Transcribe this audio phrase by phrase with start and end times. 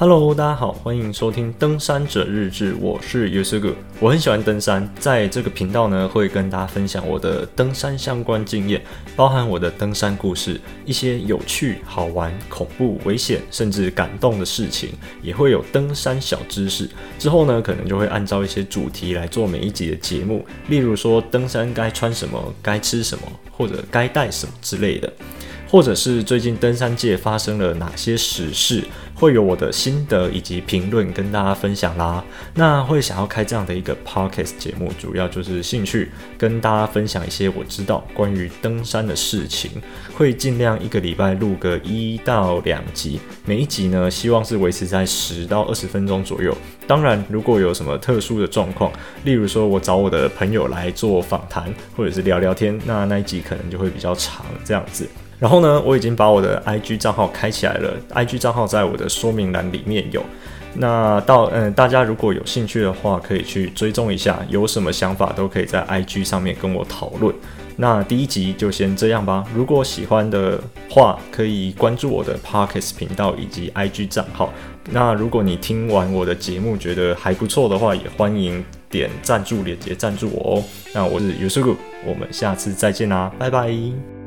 [0.00, 8.80] Hello，大家好，欢迎收听登山者日志，我是 Yusuke，我很喜欢登山，在这个频道呢，会跟大家分享我的登山相关经验，
[9.16, 14.90] 包含我的登山故事，一些有趣、好玩、恐怖、危险，甚至感动的事情，
[15.20, 16.88] 也会有登山小知识。
[17.18, 25.12] 之后呢，可能就会按照一些主题来做每一集的节目，例如说登山该穿什么，该吃什么，或者该带什么之类的。
[25.68, 28.82] 或者是最近登山界发生了哪些史事，
[29.14, 32.24] 会有我的心得以及评论跟大家分享啦。
[32.54, 39.70] 那会想要开这样的一个 podcast 节目，主要就是兴趣，跟大家分享一些我知道关于登山的事情。
[40.16, 46.56] 会尽量一个礼拜录个一到两集，每一集呢，希望是维持在十到二十分钟左右。
[46.86, 48.90] 当然，如果有什么特殊的状况，
[49.24, 55.06] 例如说我找我的朋友来做访谈，或者是聊聊天，那那一集可能就会比较长，这样子。
[55.38, 60.22] 然后呢，我已经把我的 IG 账号开起来了，IG 账号在我的说明栏里面有。
[60.74, 67.34] 那到嗯，大家如果有兴趣的话，可以去追踪一下，有什么想法都可以在 IG 上面跟我讨论。
[67.76, 69.44] 那第一集就先这样吧。
[69.54, 74.52] 如果喜欢的话，可以关注我的 Parkes 频道以及 IG 账号。
[74.90, 80.64] 那如果你听完我的节目觉得还不错的话，也欢迎点赞助链接赞助我哦。
[80.92, 84.17] 那我是 Yusuke，我们下次再见啦，拜拜。